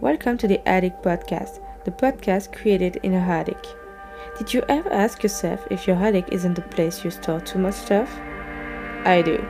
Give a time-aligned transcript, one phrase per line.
[0.00, 3.62] Welcome to the Attic Podcast, the podcast created in a attic.
[4.38, 7.74] Did you ever ask yourself if your attic isn't the place you store too much
[7.74, 8.10] stuff?
[9.04, 9.46] I do.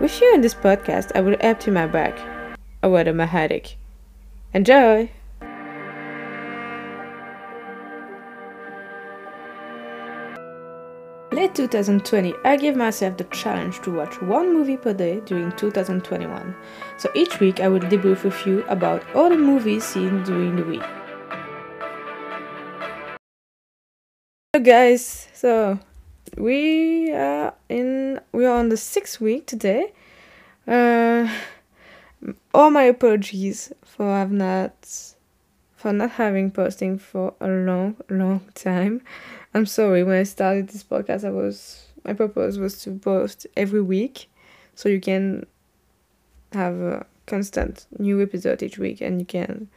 [0.00, 2.18] With you in this podcast, I will empty my bag,
[2.82, 3.76] or rather my attic.
[4.54, 5.10] Enjoy!
[11.48, 16.54] Late 2020, I gave myself the challenge to watch one movie per day during 2021.
[16.98, 20.64] So each week I will debrief with you about all the movies seen during the
[20.64, 20.82] week.
[24.52, 25.78] Hello guys, so
[26.36, 29.94] we are in we are on the sixth week today.
[30.66, 31.32] Uh,
[32.52, 34.74] all my apologies for have not
[35.76, 39.00] for not having posting for a long long time.
[39.54, 40.04] I'm sorry.
[40.04, 44.30] When I started this podcast, I was my purpose was to post every week,
[44.74, 45.46] so you can
[46.52, 49.68] have a constant new episode each week, and you can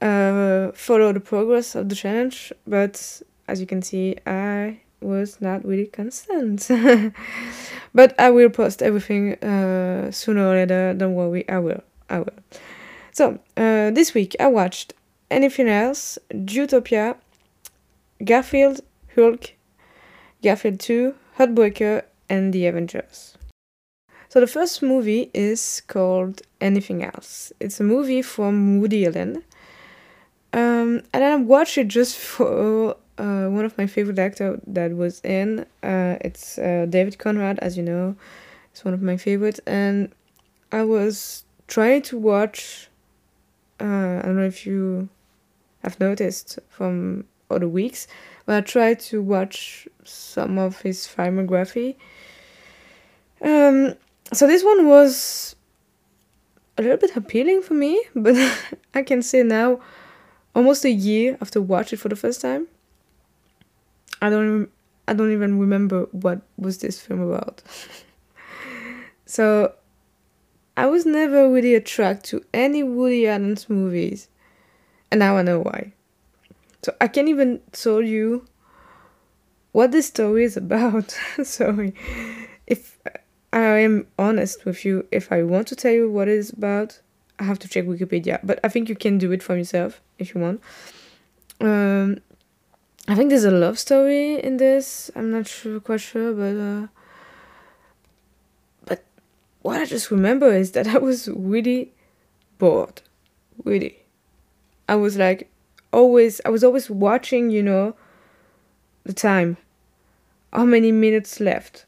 [0.00, 2.52] uh, follow the progress of the challenge.
[2.66, 6.68] But as you can see, I was not really constant.
[7.94, 10.94] but I will post everything uh, sooner or later.
[10.94, 11.82] Don't worry, I will.
[12.10, 12.38] I will.
[13.12, 14.94] So uh, this week I watched
[15.30, 17.16] anything else, Jewtopia,
[18.24, 18.80] Garfield,
[19.14, 19.52] Hulk,
[20.42, 23.36] Garfield 2, Heartbreaker, and The Avengers.
[24.28, 27.52] So the first movie is called Anything Else.
[27.60, 29.44] It's a movie from Woody Allen.
[30.52, 35.20] Um, and I watched it just for uh, one of my favorite actors that was
[35.24, 35.66] in.
[35.82, 38.16] Uh, it's uh, David Conrad, as you know.
[38.72, 39.60] It's one of my favorites.
[39.66, 40.12] And
[40.72, 42.88] I was trying to watch.
[43.80, 45.08] Uh, I don't know if you
[45.82, 48.06] have noticed from other weeks,
[48.46, 51.96] but I tried to watch some of his filmography.
[53.42, 53.94] Um,
[54.32, 55.56] so this one was
[56.78, 58.36] a little bit appealing for me, but
[58.94, 59.80] I can say now,
[60.54, 62.66] almost a year after watch it for the first time,
[64.22, 64.70] I don't
[65.06, 67.62] I don't even remember what was this film about.
[69.26, 69.74] so
[70.76, 74.28] I was never really attracted to any Woody Allen's movies,
[75.10, 75.92] and now I know why.
[76.84, 78.44] So I can't even tell you
[79.72, 81.12] what this story is about.
[81.42, 81.94] Sorry.
[82.66, 82.98] If
[83.54, 87.00] I am honest with you, if I want to tell you what it is about,
[87.38, 88.38] I have to check Wikipedia.
[88.44, 90.60] But I think you can do it for yourself if you want.
[91.62, 92.18] Um,
[93.08, 95.10] I think there's a love story in this.
[95.16, 96.86] I'm not sure, quite sure, but uh,
[98.84, 99.04] but
[99.62, 101.94] what I just remember is that I was really
[102.58, 103.00] bored.
[103.64, 104.04] Really,
[104.86, 105.48] I was like,
[105.94, 107.94] always I was always watching, you know,
[109.04, 109.56] the time.
[110.52, 111.86] How many minutes left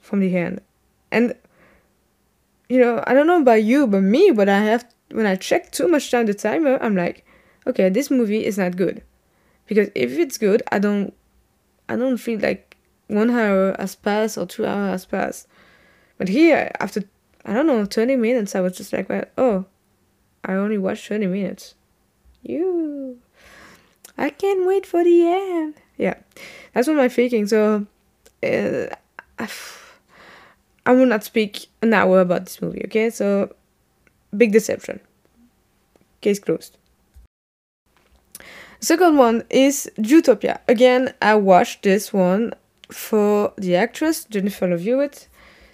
[0.00, 0.60] from the end.
[1.10, 1.34] And
[2.68, 5.70] you know, I don't know about you, but me, but I have when I check
[5.70, 7.24] too much time the timer, I'm like,
[7.66, 9.02] okay, this movie is not good.
[9.66, 11.14] Because if it's good, I don't
[11.88, 12.76] I don't feel like
[13.08, 15.48] one hour has passed or two hours has passed.
[16.18, 17.04] But here, after
[17.44, 19.64] I don't know, twenty minutes, I was just like, well, oh,
[20.44, 21.74] I only watched twenty minutes.
[22.42, 23.20] You
[24.16, 25.74] I can't wait for the end.
[25.98, 26.14] Yeah,
[26.72, 27.46] that's what I'm thinking.
[27.46, 27.86] So,
[28.42, 28.86] uh,
[30.86, 32.82] I will not speak an hour about this movie.
[32.86, 33.54] Okay, so
[34.36, 35.00] big deception.
[36.20, 36.76] Case closed.
[38.80, 40.58] Second one is Jewtopia.
[40.68, 42.52] Again, I watched this one
[42.90, 45.28] for the actress Jennifer Love Hewitt.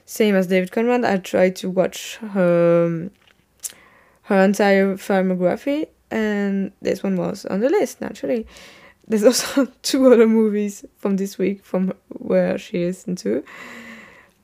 [0.05, 3.11] Same as David Conrad, I tried to watch her
[4.22, 8.47] her entire filmography and this one was on the list naturally.
[9.09, 13.44] There's also two other movies from this week from where she is into.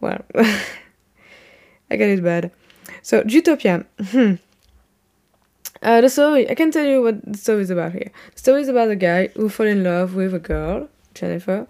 [0.00, 2.50] Well, I get it bad.
[3.02, 3.86] So Jewtopia.
[4.10, 4.34] Hmm.
[5.82, 6.50] Uh, the story.
[6.50, 8.10] I can tell you what the story is about here.
[8.34, 11.66] The story is about a guy who fell in love with a girl, Jennifer,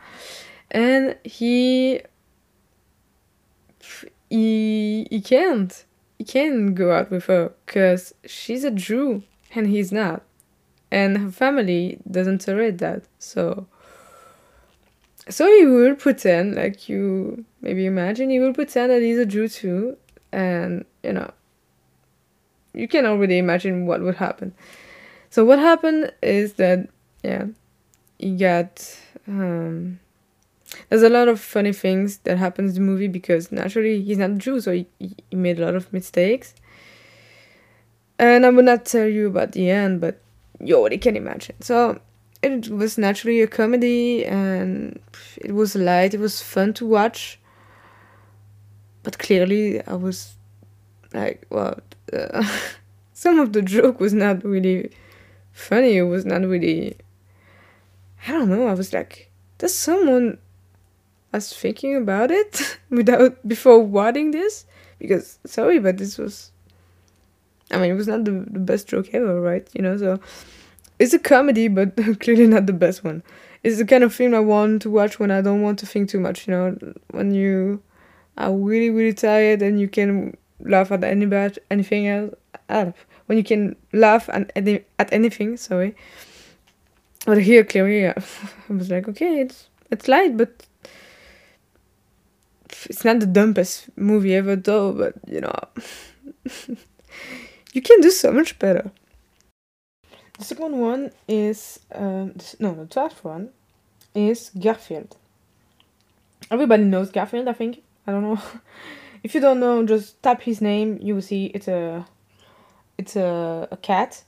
[0.71, 2.01] and he
[4.31, 5.85] he he can't
[6.19, 9.23] he can't go out with her because she's a Jew
[9.57, 10.23] and he's not.
[10.91, 13.05] And her family doesn't tolerate that.
[13.19, 13.67] So
[15.29, 19.49] so he will pretend like you maybe imagine he will pretend that he's a Jew
[19.49, 19.97] too
[20.31, 21.31] and you know
[22.73, 24.55] you can already imagine what would happen.
[25.31, 26.89] So what happened is that
[27.25, 27.47] yeah
[28.19, 29.99] he got um
[30.89, 34.39] there's a lot of funny things that happens in the movie because naturally he's not
[34.39, 36.55] Jew, so he, he made a lot of mistakes.
[38.19, 40.21] And I will not tell you about the end, but
[40.61, 41.57] you already can imagine.
[41.61, 42.01] So
[42.43, 45.01] it was naturally a comedy and
[45.37, 47.39] it was light, it was fun to watch.
[49.03, 50.35] But clearly, I was
[51.13, 51.83] like, what?
[52.13, 52.47] Uh,
[53.13, 54.91] some of the joke was not really
[55.53, 55.97] funny.
[55.97, 56.97] It was not really.
[58.27, 58.67] I don't know.
[58.67, 60.39] I was like, does someone
[61.33, 64.67] was thinking about it without before watching this?
[64.99, 66.51] Because sorry, but this was.
[67.71, 69.69] I mean, it was not the, the best joke ever, right?
[69.75, 70.21] You know, so
[70.99, 73.23] it's a comedy, but clearly not the best one.
[73.63, 76.09] It's the kind of film I want to watch when I don't want to think
[76.09, 76.47] too much.
[76.47, 77.83] You know, when you
[78.39, 82.95] are really really tired and you can laugh at any bad anything else.
[83.27, 85.57] When you can laugh at any at anything.
[85.57, 85.97] Sorry.
[87.25, 88.15] But here clearly, I
[88.69, 90.65] was like, okay, it's it's light, but
[92.85, 94.93] it's not the dumbest movie ever, though.
[94.93, 95.55] But you know,
[97.77, 98.91] you can do so much better.
[100.39, 103.51] The second one is um, no, the third one
[104.15, 105.17] is Garfield.
[106.51, 107.83] Everybody knows Garfield, I think.
[108.07, 108.41] I don't know.
[109.23, 110.99] if you don't know, just tap his name.
[111.03, 112.07] You will see it's a
[112.97, 114.25] it's a, a cat.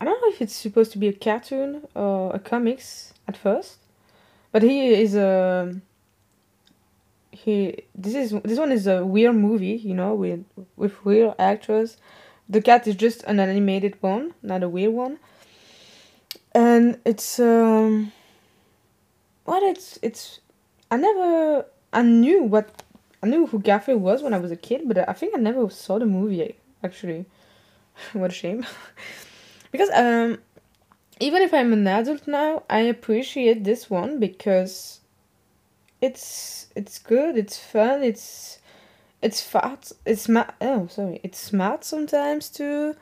[0.00, 3.76] I don't know if it's supposed to be a cartoon or a comics at first,
[4.50, 5.80] but he is a
[7.30, 7.84] he.
[7.94, 10.44] This is this one is a weird movie, you know, with
[10.76, 11.96] with weird actors.
[12.50, 15.18] The cat is just an animated one, not a weird one,
[16.52, 18.12] and it's um.
[19.44, 20.40] What it's it's,
[20.90, 22.82] I never I knew what
[23.22, 25.68] I knew who Garfield was when I was a kid, but I think I never
[25.70, 27.26] saw the movie actually.
[28.12, 28.66] what a shame.
[29.72, 30.38] because um
[31.20, 35.00] even if I'm an adult now, I appreciate this one because
[36.00, 38.59] it's it's good, it's fun, it's
[39.22, 39.92] it's fat.
[40.06, 40.54] it's smart.
[40.60, 42.94] Oh, sorry, it's smart sometimes too.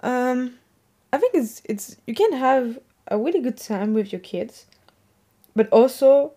[0.00, 0.58] Um,
[1.12, 2.78] I think it's it's you can have
[3.08, 4.66] a really good time with your kids,
[5.56, 6.32] but also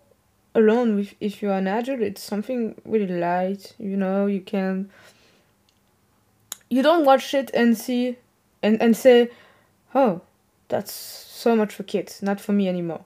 [0.54, 3.74] alone with if you're an adult, it's something really light.
[3.78, 4.90] You know, you can
[6.68, 8.16] you don't watch it and see
[8.62, 9.30] and, and say,
[9.94, 10.22] oh,
[10.68, 13.04] that's so much for kids, not for me anymore.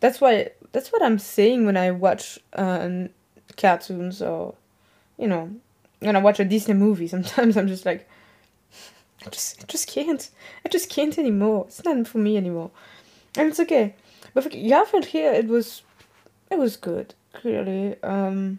[0.00, 3.06] That's why that's what I'm saying when I watch uh,
[3.56, 4.54] cartoons or,
[5.22, 5.54] you know,
[6.00, 7.06] when I watch a Disney movie.
[7.16, 8.08] Sometimes I'm just like,
[9.24, 10.28] I just I just can't.
[10.66, 11.66] I just can't anymore.
[11.68, 12.72] It's not for me anymore,
[13.36, 13.94] and it's okay.
[14.34, 15.82] But for Garfield here, it was,
[16.50, 18.02] it was good clearly.
[18.02, 18.58] Um,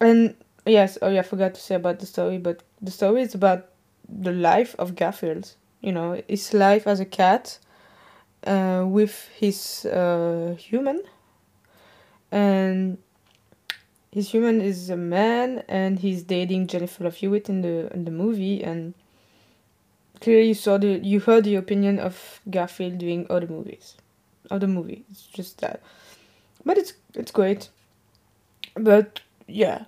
[0.00, 0.34] and
[0.64, 3.70] yes, oh yeah, I forgot to say about the story, but the story is about
[4.08, 5.54] the life of Garfield.
[5.80, 7.58] You know, his life as a cat
[8.46, 11.02] uh, with his uh, human.
[12.30, 12.98] And
[14.12, 18.10] his human is a man and he's dating Jennifer Love Hewitt in the in the
[18.10, 18.94] movie and
[20.20, 23.96] clearly you saw the you heard the opinion of Garfield doing other movies.
[24.50, 25.04] Of the movie.
[25.10, 25.80] It's just that.
[26.64, 27.70] But it's it's great.
[28.74, 29.84] But yeah.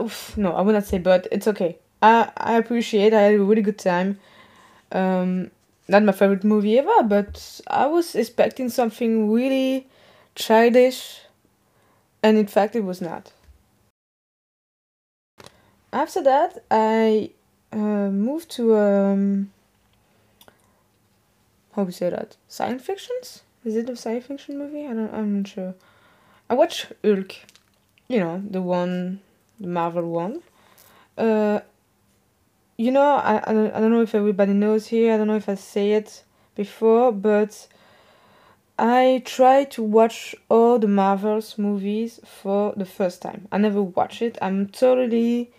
[0.00, 1.78] Oof, no, I would not say but it's okay.
[2.02, 3.12] I I appreciate.
[3.12, 4.18] I had a really good time.
[4.90, 5.50] Um,
[5.88, 9.88] not my favorite movie ever, but I was expecting something really
[10.34, 11.20] childish,
[12.22, 13.32] and in fact, it was not.
[15.96, 17.30] After that, I
[17.72, 19.50] uh, moved to um,
[21.72, 23.44] how we say that science fictions.
[23.64, 24.84] Is it a science fiction movie?
[24.84, 25.14] I don't.
[25.14, 25.74] I'm not sure.
[26.50, 27.36] I watched Hulk.
[28.08, 29.20] You know the one,
[29.58, 30.42] the Marvel one.
[31.16, 31.60] Uh,
[32.76, 35.36] you know, I, I, don't, I don't know if everybody knows here, I don't know
[35.36, 36.24] if I say it
[36.54, 37.68] before, but
[38.78, 43.48] I try to watch all the Marvels movies for the first time.
[43.50, 44.36] I never watch it.
[44.42, 45.52] I'm totally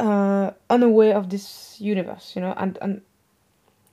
[0.00, 3.02] uh, unaware of this universe, you know, and, and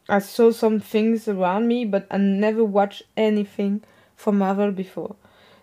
[0.10, 3.84] I saw some things around me, but I never watched anything
[4.16, 5.16] from Marvel before.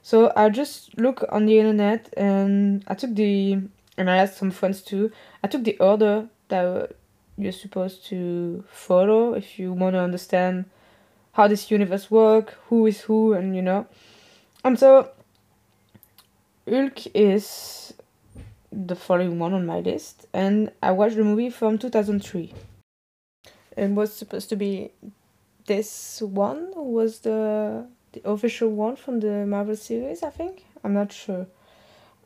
[0.02, 3.58] So I just look on the internet and I took the
[3.96, 5.10] and I asked some friends too.
[5.42, 6.92] I took the order that
[7.38, 10.66] you're supposed to follow if you want to understand
[11.32, 13.86] how this universe work, who is who, and you know.
[14.62, 15.10] And so,
[16.68, 17.94] Hulk is
[18.74, 22.52] the following one on my list, and I watched the movie from 2003.
[23.76, 24.90] It was supposed to be
[25.66, 30.64] this one was the the official one from the Marvel series, I think.
[30.82, 31.46] I'm not sure.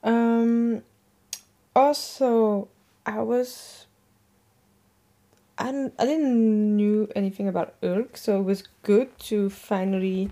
[0.03, 0.83] Um,
[1.75, 2.69] also,
[3.07, 3.87] I was
[5.59, 10.31] I I didn't knew anything about Hulk, so it was good to finally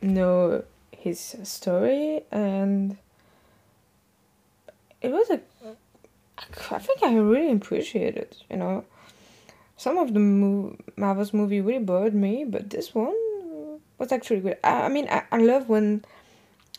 [0.00, 2.96] know his story, and
[5.02, 5.40] it was a.
[6.70, 8.36] I think I really appreciated it.
[8.50, 8.84] You know,
[9.76, 13.14] some of the Marvel's movie really bored me, but this one
[13.98, 14.58] was actually good.
[14.64, 16.04] I, I mean, I, I love when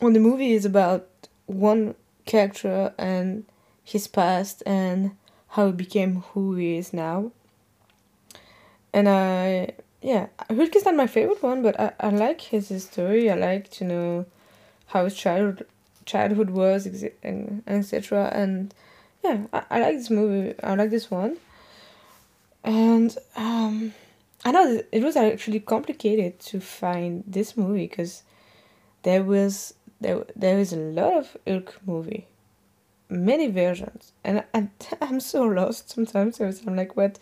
[0.00, 1.06] when the movie is about
[1.46, 3.44] one character and
[3.82, 5.12] his past and
[5.48, 7.30] how he became who he is now
[8.94, 13.30] and I yeah, Hulk is not my favorite one, but I, I like his story.
[13.30, 14.26] I like to know
[14.88, 15.66] how his childhood
[16.06, 18.30] childhood was etc.
[18.32, 18.74] And
[19.22, 20.54] yeah, I, I like this movie.
[20.62, 21.38] I like this one.
[22.62, 23.92] And um,
[24.44, 28.22] I know it was actually complicated to find this movie because
[29.02, 32.26] there was there there is a lot of Hulk movie,
[33.08, 34.68] many versions, and I,
[35.00, 36.40] I'm so lost sometimes.
[36.40, 37.18] I'm like, what?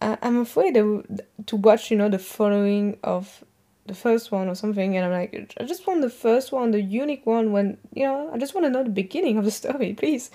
[0.00, 3.44] I'm afraid to watch, you know, the following of
[3.86, 6.80] the first one or something, and I'm like, I just want the first one, the
[6.80, 7.52] unique one.
[7.52, 10.30] When you know, I just want to know the beginning of the story, please.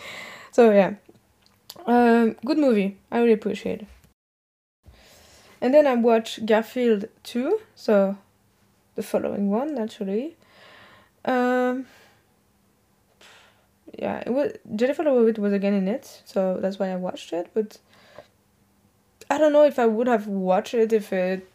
[0.51, 0.95] So yeah,
[1.85, 2.97] um, good movie.
[3.11, 3.81] I really appreciate.
[3.81, 3.87] it.
[5.59, 8.17] And then I watched Garfield two, so
[8.95, 10.35] the following one naturally.
[11.25, 11.87] Um,
[13.97, 17.49] yeah, it was Jennifer Love was again in it, so that's why I watched it.
[17.53, 17.79] But
[19.29, 21.49] I don't know if I would have watched it if it,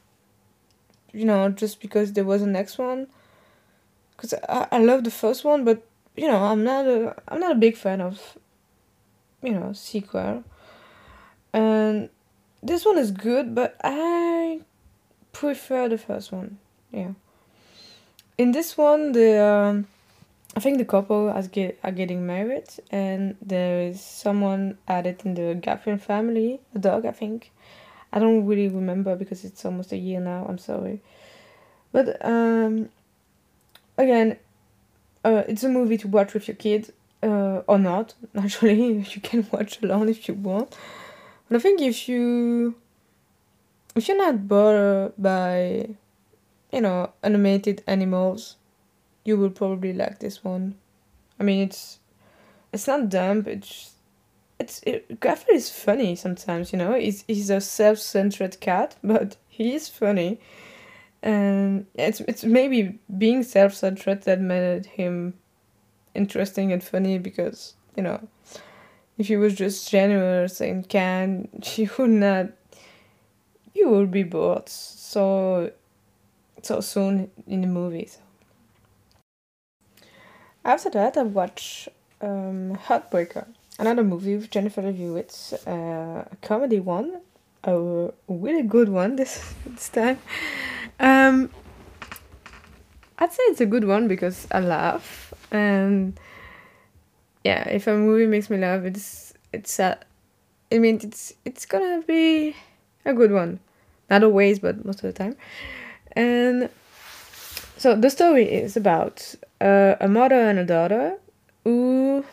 [1.12, 3.06] you know, just because there was a next one.
[4.16, 5.84] Cause I, I love the first one, but
[6.16, 8.38] you know I'm not a I'm not a big fan of,
[9.42, 10.44] you know, sequel.
[11.52, 12.08] And
[12.62, 14.60] this one is good, but I
[15.32, 16.58] prefer the first one.
[16.92, 17.12] Yeah.
[18.38, 19.86] In this one, the um,
[20.56, 25.34] I think the couple has get are getting married, and there is someone added in
[25.34, 27.50] the Garfield family, a dog, I think.
[28.12, 30.46] I don't really remember because it's almost a year now.
[30.48, 31.00] I'm sorry,
[31.92, 32.90] but um,
[33.96, 34.36] again,
[35.24, 36.92] uh, it's a movie to watch with your kid
[37.22, 38.14] uh, or not.
[38.34, 40.76] Naturally, you can watch alone if you want.
[41.48, 42.74] But I think if you
[43.94, 45.88] if you're not bothered by
[46.72, 48.56] you know animated animals
[49.24, 50.74] you will probably like this one.
[51.38, 51.98] I mean, it's
[52.72, 53.44] it's not dumb.
[53.46, 53.92] It's
[54.62, 55.18] it's it,
[55.50, 56.72] is funny sometimes.
[56.72, 60.40] You know, he's he's a self-centered cat, but he is funny,
[61.22, 65.34] and it's it's maybe being self-centered that made him
[66.14, 68.20] interesting and funny because you know
[69.18, 72.46] if he was just generous and kind, he would not.
[73.74, 75.72] You would be bored so
[76.62, 78.18] so soon in the movies.
[80.64, 81.88] After that, I watched
[82.20, 83.46] um, Heartbreaker,
[83.82, 85.70] another movie with Jennifer Love uh,
[86.30, 87.20] a comedy one,
[87.64, 90.18] a really good one this this time.
[91.00, 91.50] Um,
[93.18, 96.18] I'd say it's a good one because I laugh, and
[97.44, 99.96] yeah, if a movie makes me laugh, it's it's uh,
[100.70, 102.54] I mean it's it's gonna be
[103.04, 103.58] a good one,
[104.08, 105.36] not always, but most of the time,
[106.12, 106.70] and
[107.78, 111.18] so the story is about uh, a mother and a daughter
[111.64, 112.24] who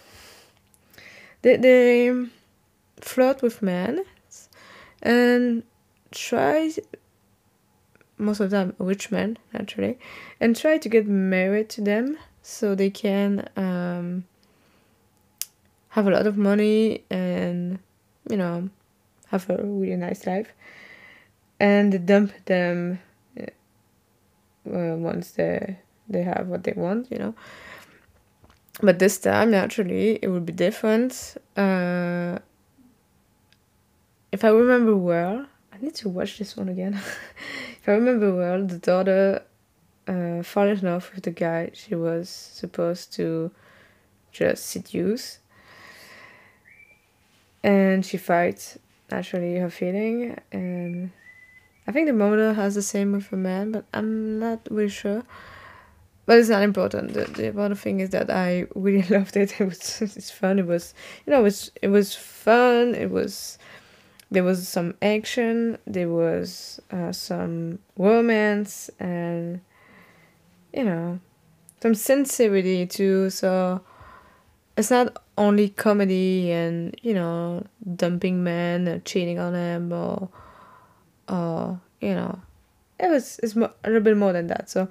[1.41, 2.25] they, they
[3.01, 4.03] flirt with men
[5.01, 5.63] and
[6.11, 6.71] try
[8.17, 9.97] most of them rich men naturally
[10.41, 14.25] and try to get married to them so they can um,
[15.89, 17.79] have a lot of money and
[18.29, 18.69] you know
[19.27, 20.51] have a really nice life
[21.59, 22.99] and dump them
[24.65, 25.77] uh, once they
[26.09, 27.35] they have what they want, you know.
[28.81, 31.35] But this time, naturally, it will be different.
[31.55, 32.39] Uh,
[34.31, 36.93] if I remember well, I need to watch this one again.
[37.81, 39.43] if I remember well, the daughter
[40.07, 43.51] uh, fell in love with the guy she was supposed to
[44.31, 45.39] just seduce.
[47.63, 48.77] And she fights
[49.11, 51.11] naturally her feeling and
[51.89, 55.23] I think the mother has the same with a man, but I'm not really sure.
[56.29, 57.13] But it's not important.
[57.13, 59.59] The, the thing is that I really loved it.
[59.59, 60.59] It was it's fun.
[60.59, 60.93] It was
[61.25, 62.93] you know it was it was fun.
[62.93, 63.57] It was
[64.29, 65.79] there was some action.
[65.87, 69.61] There was uh, some romance and
[70.71, 71.19] you know
[71.81, 73.31] some sincerity too.
[73.31, 73.81] So
[74.77, 80.29] it's not only comedy and you know dumping men, or cheating on them or
[81.27, 82.39] uh, you know,
[82.99, 84.69] it was it's a little bit more than that.
[84.69, 84.89] So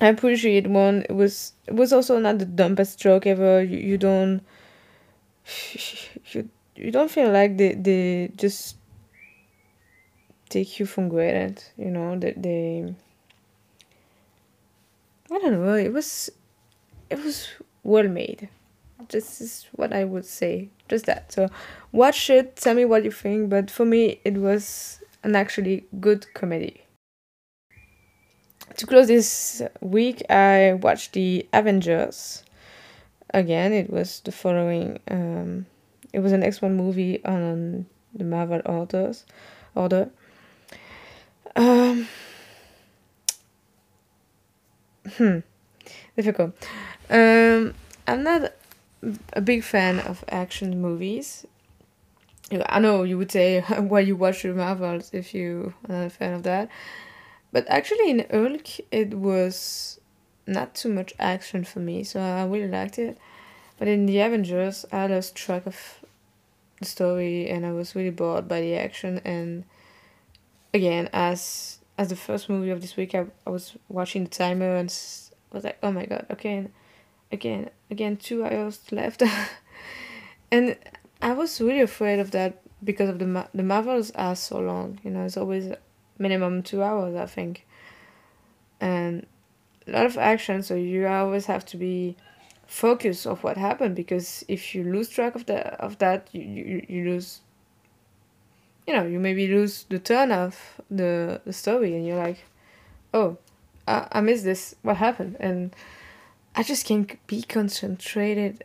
[0.00, 1.04] I appreciate one.
[1.08, 3.62] It was it was also not the dumbest joke ever.
[3.62, 4.40] You, you don't
[6.32, 8.76] you you don't feel like they they just
[10.50, 11.64] take you for granted.
[11.78, 12.94] You know that they.
[15.32, 15.74] I don't know.
[15.74, 16.28] It was,
[17.08, 17.48] it was
[17.84, 18.48] well made.
[19.08, 20.68] This is what I would say.
[20.88, 21.32] Just that.
[21.32, 21.48] So,
[21.92, 22.56] watch it.
[22.56, 23.48] Tell me what you think.
[23.48, 26.82] But for me, it was an actually good comedy.
[28.76, 32.44] To close this week, I watched the Avengers.
[33.32, 34.98] Again, it was the following.
[35.10, 35.66] Um,
[36.12, 39.24] it was an X one movie on the Marvel orders
[39.74, 40.10] order.
[41.56, 42.08] Um,
[45.16, 45.38] hmm,
[46.16, 46.54] difficult.
[47.08, 47.74] Um,
[48.06, 48.52] I'm not
[49.32, 51.46] a big fan of action movies.
[52.66, 56.10] I know you would say why you watch the Marvels if you are not a
[56.10, 56.68] fan of that,
[57.52, 60.00] but actually in Hulk it was
[60.46, 63.16] not too much action for me, so I really liked it.
[63.78, 66.00] But in the Avengers, I lost track of
[66.80, 69.20] the story and I was really bored by the action.
[69.24, 69.64] And
[70.74, 74.76] again, as as the first movie of this week, I, I was watching the timer
[74.76, 74.88] and
[75.52, 76.66] was like, oh my god, okay,
[77.30, 79.22] again, again, two hours left,
[80.50, 80.76] and
[81.22, 84.98] I was really afraid of that because of the the Marvels are so long.
[85.04, 85.72] You know, it's always
[86.20, 87.66] minimum two hours, I think,
[88.80, 89.26] and
[89.86, 90.62] a lot of action.
[90.62, 92.16] So you always have to be
[92.66, 96.86] focused of what happened because if you lose track of the of that, you you,
[96.88, 97.40] you lose.
[98.86, 102.44] You know, you maybe lose the turn of the the story, and you're like,
[103.14, 103.38] oh,
[103.86, 104.74] I, I missed this.
[104.82, 105.36] What happened?
[105.40, 105.74] And
[106.54, 108.64] I just can't be concentrated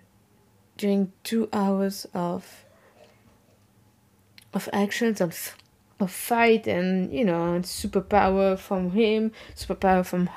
[0.78, 2.66] during two hours of
[4.54, 5.56] of actions of
[6.00, 10.30] of fight and you know superpower from him superpower from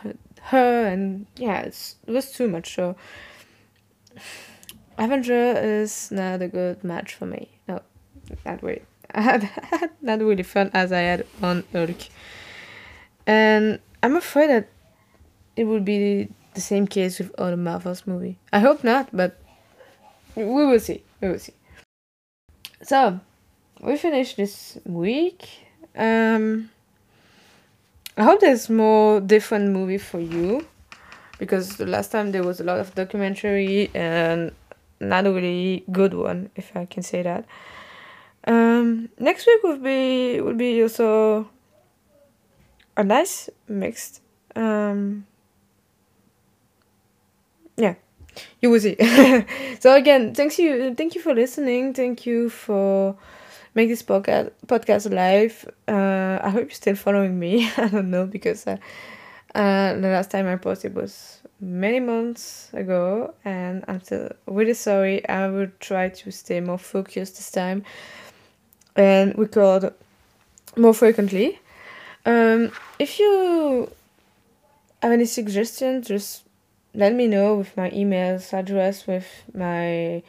[0.43, 2.97] her, and yeah it was too much so
[4.97, 7.81] avenger is not a good match for me no
[8.45, 8.83] not really
[10.03, 12.09] not really fun as i had on Hulk.
[13.27, 14.69] and i'm afraid that
[15.57, 19.41] it would be the same case with other marvels movie i hope not but
[20.38, 21.03] we will see.
[21.21, 21.55] We will see.
[22.83, 23.21] So,
[23.81, 25.49] we finished this week.
[25.97, 26.71] Um,
[28.17, 30.67] I hope there's more different movie for you
[31.39, 34.53] because the last time there was a lot of documentary and
[35.01, 37.45] not a really good one, if I can say that.
[38.45, 41.49] Um, next week will be will be also
[42.97, 44.21] a nice mixed.
[44.57, 45.27] Um,
[47.77, 47.95] yeah,
[48.61, 48.97] you will see.
[49.81, 51.95] so again, thanks you, thank you for listening.
[51.95, 53.17] Thank you for
[53.74, 55.68] make this podcast podcast live.
[55.87, 57.70] Uh, I hope you're still following me.
[57.76, 58.76] I don't know because uh,
[59.54, 65.26] uh, the last time I posted was many months ago, and I'm still really sorry.
[65.28, 67.85] I will try to stay more focused this time
[68.96, 69.92] and record
[70.76, 71.59] more frequently.
[72.26, 73.90] Um, if you
[75.02, 76.42] have any suggestions, just
[76.94, 80.22] let me know with my email address, with my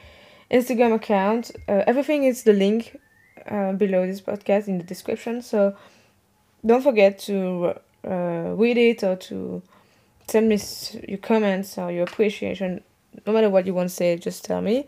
[0.52, 1.52] Instagram account.
[1.68, 3.00] Uh, everything is the link
[3.50, 5.42] uh, below this podcast in the description.
[5.42, 5.76] So
[6.66, 7.76] don't forget to
[8.08, 9.62] uh, read it or to
[10.28, 10.60] send me
[11.08, 12.82] your comments or your appreciation.
[13.26, 14.86] No matter what you want to say, just tell me.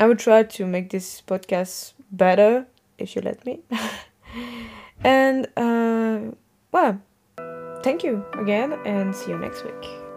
[0.00, 2.66] I will try to make this podcast better
[2.98, 3.60] if you let me.
[5.04, 6.34] and uh,
[6.72, 7.00] well,
[7.82, 10.07] thank you again and see you next week.